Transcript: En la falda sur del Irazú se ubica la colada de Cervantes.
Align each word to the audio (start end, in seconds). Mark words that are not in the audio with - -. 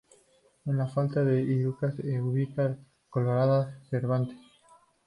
En 0.65 0.77
la 0.79 0.87
falda 0.87 1.13
sur 1.13 1.25
del 1.25 1.47
Irazú 1.47 1.95
se 2.01 2.19
ubica 2.23 2.63
la 2.69 2.77
colada 3.07 3.65
de 3.67 3.87
Cervantes. 3.87 4.35